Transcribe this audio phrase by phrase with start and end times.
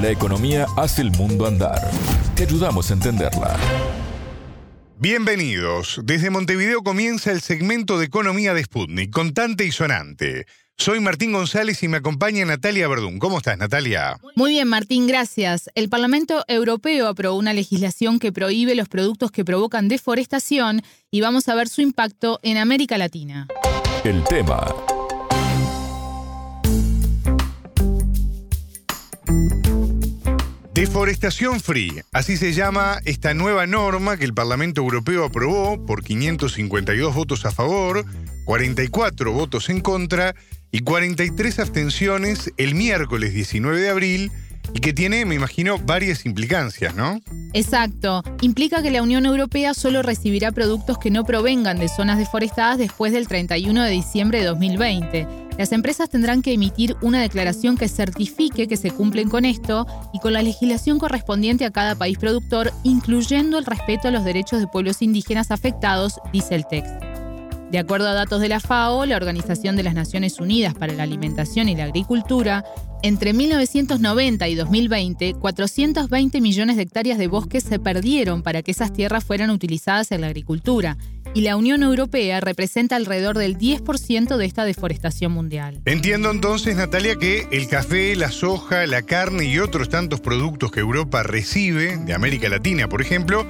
[0.00, 1.90] La economía hace el mundo andar.
[2.36, 3.56] Te ayudamos a entenderla.
[4.96, 6.00] Bienvenidos.
[6.04, 10.46] Desde Montevideo comienza el segmento de economía de Sputnik, contante y sonante.
[10.76, 13.18] Soy Martín González y me acompaña Natalia Verdún.
[13.18, 14.20] ¿Cómo estás, Natalia?
[14.36, 15.68] Muy bien, Martín, gracias.
[15.74, 21.48] El Parlamento Europeo aprobó una legislación que prohíbe los productos que provocan deforestación y vamos
[21.48, 23.48] a ver su impacto en América Latina.
[24.04, 24.64] El tema.
[30.78, 37.16] Deforestación Free, así se llama esta nueva norma que el Parlamento Europeo aprobó por 552
[37.16, 38.04] votos a favor,
[38.44, 40.36] 44 votos en contra
[40.70, 44.30] y 43 abstenciones el miércoles 19 de abril
[44.72, 47.20] y que tiene, me imagino, varias implicancias, ¿no?
[47.54, 48.22] Exacto.
[48.40, 53.12] Implica que la Unión Europea solo recibirá productos que no provengan de zonas deforestadas después
[53.12, 55.47] del 31 de diciembre de 2020.
[55.58, 60.20] Las empresas tendrán que emitir una declaración que certifique que se cumplen con esto y
[60.20, 64.68] con la legislación correspondiente a cada país productor, incluyendo el respeto a los derechos de
[64.68, 67.04] pueblos indígenas afectados, dice el texto.
[67.72, 71.02] De acuerdo a datos de la FAO, la Organización de las Naciones Unidas para la
[71.02, 72.64] Alimentación y la Agricultura,
[73.02, 78.92] entre 1990 y 2020, 420 millones de hectáreas de bosques se perdieron para que esas
[78.92, 80.96] tierras fueran utilizadas en la agricultura,
[81.34, 85.80] y la Unión Europea representa alrededor del 10% de esta deforestación mundial.
[85.84, 90.80] Entiendo entonces, Natalia, que el café, la soja, la carne y otros tantos productos que
[90.80, 93.46] Europa recibe, de América Latina, por ejemplo,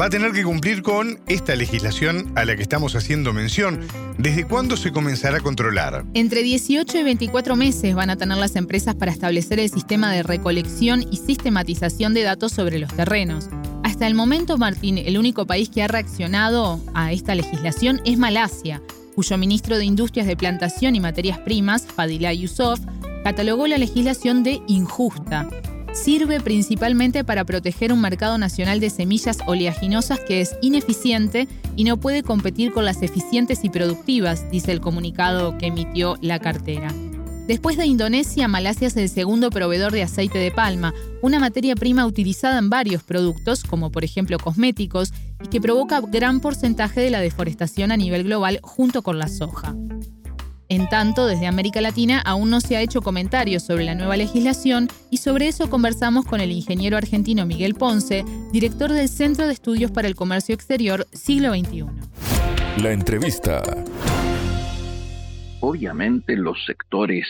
[0.00, 3.80] va a tener que cumplir con esta legislación a la que estamos haciendo mención.
[4.16, 6.04] ¿Desde cuándo se comenzará a controlar?
[6.14, 10.22] Entre 18 y 24 meses van a tener las empresas para establecer el sistema de
[10.22, 13.48] recolección y sistematización de datos sobre los terrenos.
[13.98, 18.80] Hasta el momento, Martín, el único país que ha reaccionado a esta legislación es Malasia,
[19.16, 22.78] cuyo ministro de Industrias de Plantación y Materias Primas, Fadila Yusuf,
[23.24, 25.48] catalogó la legislación de injusta
[25.92, 31.96] sirve principalmente para proteger un mercado nacional de semillas oleaginosas que es ineficiente y no
[31.96, 36.94] puede competir con las eficientes y productivas, dice el comunicado que emitió la cartera.
[37.48, 40.92] Después de Indonesia, Malasia es el segundo proveedor de aceite de palma,
[41.22, 46.40] una materia prima utilizada en varios productos, como por ejemplo cosméticos, y que provoca gran
[46.40, 49.74] porcentaje de la deforestación a nivel global junto con la soja.
[50.68, 54.90] En tanto, desde América Latina aún no se ha hecho comentarios sobre la nueva legislación
[55.10, 59.90] y sobre eso conversamos con el ingeniero argentino Miguel Ponce, director del Centro de Estudios
[59.90, 61.86] para el Comercio Exterior Siglo XXI.
[62.82, 63.62] La entrevista.
[65.60, 67.26] Obviamente los sectores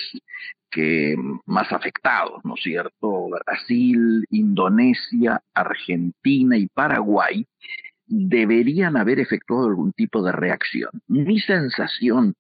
[0.71, 1.17] que
[1.47, 3.29] más afectados, ¿no es cierto?
[3.31, 7.47] Brasil, Indonesia, Argentina y Paraguay
[8.07, 10.91] deberían haber efectuado algún tipo de reacción.
[11.07, 12.35] Mi sensación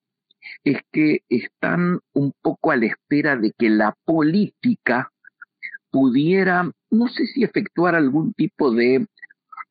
[0.64, 5.10] es que están un poco a la espera de que la política
[5.90, 9.06] pudiera, no sé si efectuar algún tipo de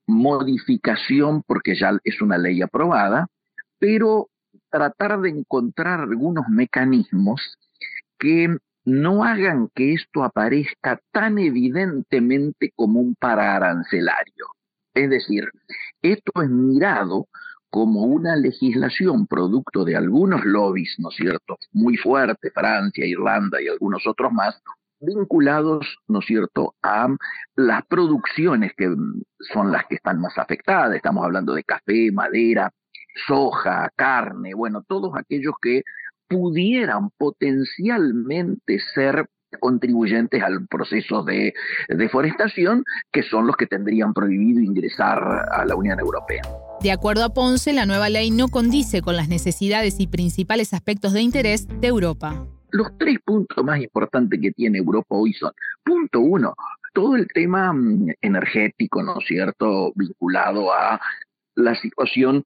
[0.08, 3.28] modificación, porque ya es una ley aprobada,
[3.80, 4.30] pero
[4.78, 7.58] tratar de encontrar algunos mecanismos
[8.20, 14.46] que no hagan que esto aparezca tan evidentemente como un paraarancelario.
[14.94, 15.50] Es decir,
[16.04, 17.28] esto es mirado
[17.72, 23.68] como una legislación producto de algunos lobbies, ¿no es cierto?, muy fuertes, Francia, Irlanda y
[23.68, 24.62] algunos otros más,
[25.00, 27.08] vinculados, ¿no es cierto?, a
[27.56, 28.96] las producciones que
[29.54, 30.96] son las que están más afectadas.
[30.96, 32.72] Estamos hablando de café, madera,
[33.26, 35.84] soja, carne, bueno, todos aquellos que
[36.28, 39.30] pudieran potencialmente ser
[39.60, 41.54] contribuyentes al proceso de
[41.90, 46.42] deforestación, que son los que tendrían prohibido ingresar a la Unión Europea.
[46.82, 51.14] De acuerdo a Ponce, la nueva ley no condice con las necesidades y principales aspectos
[51.14, 52.46] de interés de Europa.
[52.72, 56.54] Los tres puntos más importantes que tiene Europa hoy son, punto uno,
[56.94, 61.00] todo el tema mm, energético, ¿no es cierto?, vinculado a
[61.56, 62.44] la situación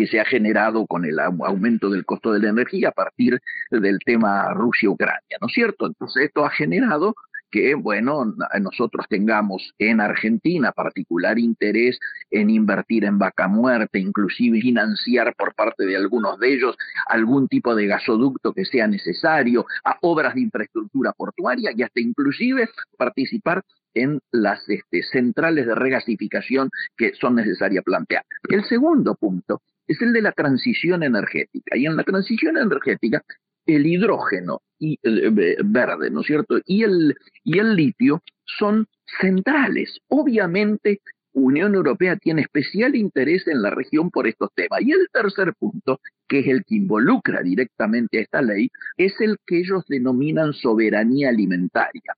[0.00, 3.38] que se ha generado con el aumento del costo de la energía a partir
[3.70, 5.86] del tema Rusia-Ucrania, ¿no es cierto?
[5.86, 7.14] Entonces esto ha generado
[7.50, 11.98] que, bueno, nosotros tengamos en Argentina particular interés
[12.30, 17.74] en invertir en vaca muerta, inclusive financiar por parte de algunos de ellos algún tipo
[17.74, 24.20] de gasoducto que sea necesario, a obras de infraestructura portuaria y hasta inclusive participar en
[24.30, 28.24] las este, centrales de regasificación que son necesarias plantear.
[28.48, 29.60] El segundo punto
[29.90, 31.76] es el de la transición energética.
[31.76, 33.24] Y en la transición energética
[33.66, 36.60] el hidrógeno y eh, verde, ¿no es cierto?
[36.64, 38.86] Y el, y el litio son
[39.20, 40.00] centrales.
[40.08, 41.00] Obviamente,
[41.32, 44.80] Unión Europea tiene especial interés en la región por estos temas.
[44.82, 49.38] Y el tercer punto, que es el que involucra directamente a esta ley, es el
[49.44, 52.14] que ellos denominan soberanía alimentaria.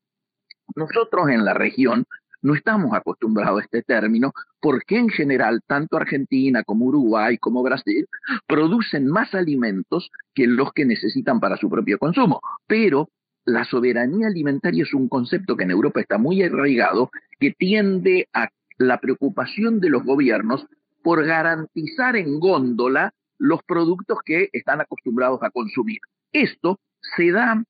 [0.77, 2.05] Nosotros en la región
[2.43, 8.07] no estamos acostumbrados a este término porque en general tanto Argentina como Uruguay como Brasil
[8.47, 12.41] producen más alimentos que los que necesitan para su propio consumo.
[12.67, 13.09] Pero
[13.45, 17.11] la soberanía alimentaria es un concepto que en Europa está muy arraigado,
[17.41, 18.49] que tiende a
[18.79, 20.67] la preocupación de los gobiernos
[21.03, 25.99] por garantizar en góndola los productos que están acostumbrados a consumir.
[26.33, 26.79] Esto
[27.17, 27.63] se da,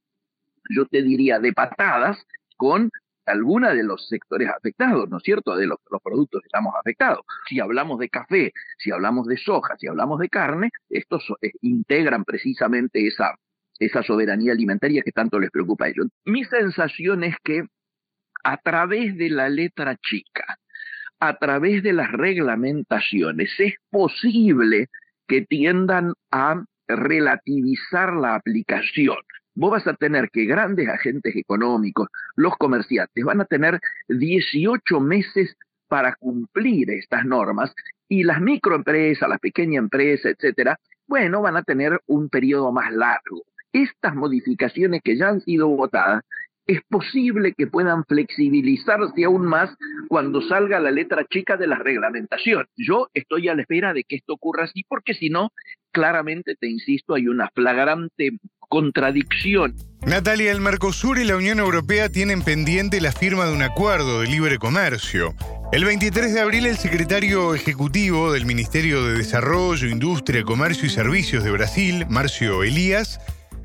[0.69, 2.19] yo te diría, de patadas
[2.57, 2.91] con
[3.27, 7.21] alguna de los sectores afectados, ¿no es cierto?, de los, productos que estamos afectados.
[7.49, 12.25] Si hablamos de café, si hablamos de soja, si hablamos de carne, estos eh, integran
[12.25, 13.35] precisamente esa,
[13.79, 16.09] esa soberanía alimentaria que tanto les preocupa a ellos.
[16.25, 17.65] Mi sensación es que
[18.45, 20.59] a través de la letra chica,
[21.21, 24.89] a través de las reglamentaciones, es posible
[25.29, 29.17] que tiendan a relativizar la aplicación
[29.55, 35.57] vos vas a tener que grandes agentes económicos, los comerciantes, van a tener 18 meses
[35.89, 37.75] para cumplir estas normas
[38.09, 43.43] y las microempresas, las pequeñas empresas, etcétera, bueno, van a tener un periodo más largo.
[43.73, 46.23] Estas modificaciones que ya han sido votadas
[46.67, 49.75] es posible que puedan flexibilizarse aún más
[50.09, 52.67] cuando salga la letra chica de la reglamentación.
[52.77, 55.51] Yo estoy a la espera de que esto ocurra así, porque si no,
[55.93, 59.77] claramente, te insisto, hay una flagrante contradicción.
[60.07, 64.27] Natalia, el Mercosur y la Unión Europea tienen pendiente la firma de un acuerdo de
[64.27, 65.35] libre comercio.
[65.73, 71.45] El 23 de abril el secretario ejecutivo del Ministerio de Desarrollo, Industria, Comercio y Servicios
[71.45, 73.21] de Brasil, Marcio Elías,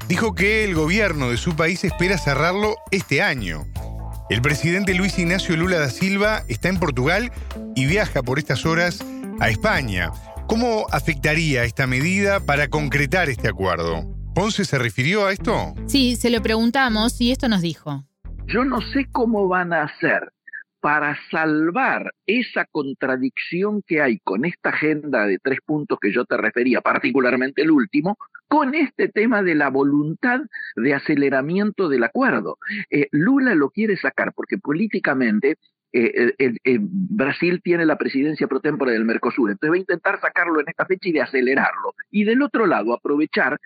[0.07, 3.65] dijo que el gobierno de su país espera cerrarlo este año.
[4.29, 7.31] El presidente Luis Ignacio Lula da Silva está en Portugal
[7.75, 9.03] y viaja por estas horas
[9.39, 10.11] a España.
[10.47, 14.05] ¿Cómo afectaría esta medida para concretar este acuerdo?
[14.33, 15.73] ¿Ponce se refirió a esto?
[15.87, 18.05] Sí, se lo preguntamos y esto nos dijo.
[18.45, 20.31] Yo no sé cómo van a hacer
[20.79, 26.37] para salvar esa contradicción que hay con esta agenda de tres puntos que yo te
[26.37, 28.17] refería, particularmente el último,
[28.47, 30.39] con este tema de la voluntad
[30.77, 32.57] de aceleramiento del acuerdo.
[32.89, 35.57] Eh, Lula lo quiere sacar porque políticamente
[35.97, 40.69] eh, Brasil tiene la presidencia pro tempore del Mercosur, entonces va a intentar sacarlo en
[40.69, 41.93] esta fecha y de acelerarlo.
[42.11, 43.59] Y del otro lado, aprovechar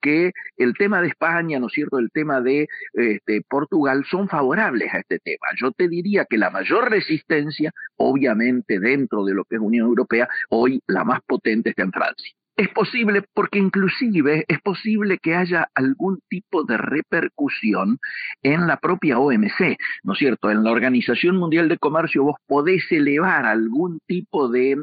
[0.00, 4.92] que el tema de España, ¿no es cierto?, el tema de este, Portugal son favorables
[4.94, 5.46] a este tema.
[5.56, 10.28] Yo te diría que la mayor resistencia, obviamente dentro de lo que es Unión Europea,
[10.50, 12.32] hoy la más potente está en Francia.
[12.58, 18.00] Es posible, porque inclusive es posible que haya algún tipo de repercusión
[18.42, 20.50] en la propia OMC, ¿no es cierto?
[20.50, 24.82] En la Organización Mundial de Comercio vos podés elevar algún tipo de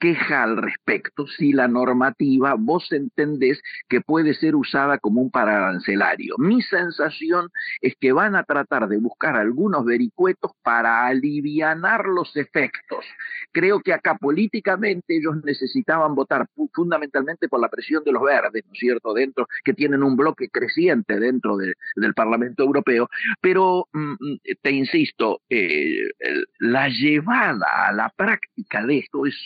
[0.00, 6.36] queja al respecto si la normativa vos entendés que puede ser usada como un pararancelario.
[6.38, 7.50] Mi sensación
[7.80, 13.04] es que van a tratar de buscar algunos vericuetos para alivianar los efectos.
[13.52, 18.72] Creo que acá políticamente ellos necesitaban votar fundamentalmente por la presión de los verdes, ¿no
[18.72, 23.08] es cierto?, dentro, que tienen un bloque creciente dentro del Parlamento Europeo,
[23.40, 26.08] pero mm, mm, te insisto, eh,
[26.58, 29.36] la llevada a la práctica de esto es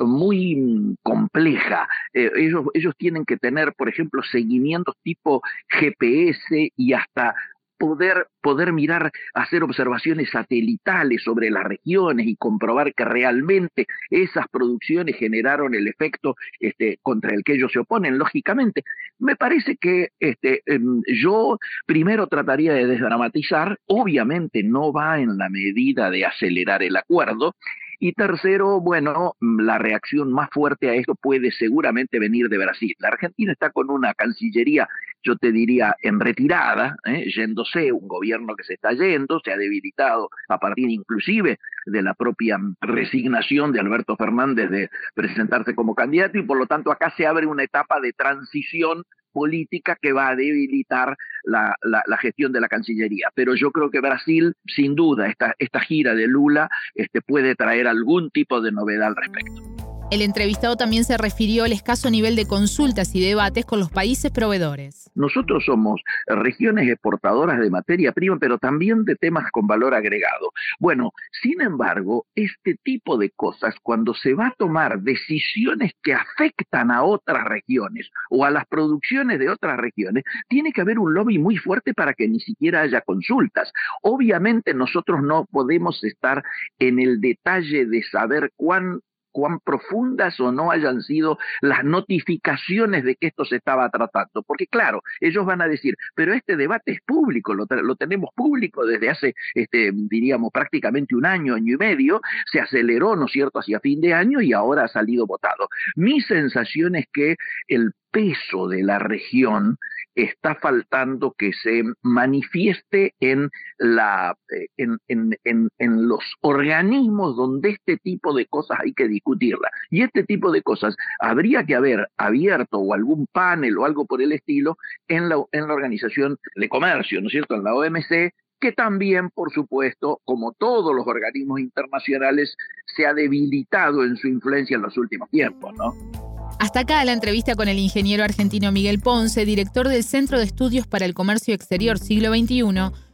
[0.00, 1.88] muy mm, compleja.
[2.12, 7.34] Eh, ellos, ellos tienen que tener, por ejemplo, seguimientos tipo GPS y hasta
[7.76, 15.16] Poder, poder, mirar, hacer observaciones satelitales sobre las regiones y comprobar que realmente esas producciones
[15.16, 18.84] generaron el efecto este, contra el que ellos se oponen, lógicamente.
[19.18, 25.48] Me parece que este, em, yo primero trataría de desdramatizar, obviamente no va en la
[25.50, 27.56] medida de acelerar el acuerdo,
[27.98, 32.94] y tercero, bueno, la reacción más fuerte a esto puede seguramente venir de Brasil.
[32.98, 34.88] La Argentina está con una cancillería,
[35.22, 37.24] yo te diría, en retirada, ¿eh?
[37.34, 42.14] yéndose, un gobierno que se está yendo, se ha debilitado a partir inclusive de la
[42.14, 47.26] propia resignación de Alberto Fernández de presentarse como candidato y por lo tanto acá se
[47.26, 51.76] abre una etapa de transición política que va a debilitar la,
[52.18, 53.28] gestión de la Cancillería.
[53.34, 57.86] Pero yo creo que Brasil, sin duda, esta, esta gira de Lula este, puede traer
[57.88, 59.73] algún tipo de novedad al respecto.
[60.10, 64.30] El entrevistado también se refirió al escaso nivel de consultas y debates con los países
[64.30, 65.10] proveedores.
[65.14, 70.52] Nosotros somos regiones exportadoras de materia prima, pero también de temas con valor agregado.
[70.78, 76.90] Bueno, sin embargo, este tipo de cosas, cuando se va a tomar decisiones que afectan
[76.90, 81.38] a otras regiones o a las producciones de otras regiones, tiene que haber un lobby
[81.38, 83.72] muy fuerte para que ni siquiera haya consultas.
[84.02, 86.44] Obviamente nosotros no podemos estar
[86.78, 89.00] en el detalle de saber cuán
[89.34, 94.44] cuán profundas o no hayan sido las notificaciones de que esto se estaba tratando.
[94.44, 99.10] Porque claro, ellos van a decir, pero este debate es público, lo, tenemos público desde
[99.10, 103.80] hace, este, diríamos, prácticamente un año, año y medio, se aceleró, ¿no es cierto?, hacia
[103.80, 105.68] fin de año y ahora ha salido votado.
[105.96, 107.34] Mi sensación es que
[107.66, 109.76] el peso de la región
[110.14, 117.96] está faltando que se manifieste en, la, eh, en, en, en, los organismos donde este
[117.96, 119.70] tipo de cosas hay que discutirla.
[119.90, 124.22] Y este tipo de cosas habría que haber abierto o algún panel o algo por
[124.22, 124.76] el estilo
[125.08, 129.30] en la, en la Organización de Comercio, ¿no es cierto?, en la OMC, que también,
[129.30, 132.56] por supuesto, como todos los organismos internacionales,
[132.96, 136.23] se ha debilitado en su influencia en los últimos tiempos, ¿no?
[136.58, 140.86] Hasta acá la entrevista con el ingeniero argentino Miguel Ponce, director del Centro de Estudios
[140.86, 142.62] para el Comercio Exterior Siglo XXI,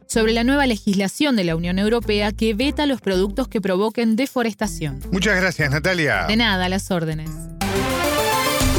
[0.07, 4.99] sobre la nueva legislación de la Unión Europea que veta los productos que provoquen deforestación.
[5.11, 6.25] Muchas gracias, Natalia.
[6.27, 7.29] De nada, las órdenes.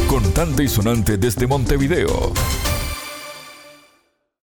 [0.07, 2.35] Contante y sonante desde Montevideo.